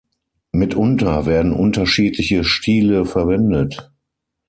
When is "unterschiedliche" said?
1.53-2.43